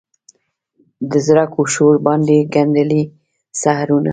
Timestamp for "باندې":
2.05-2.37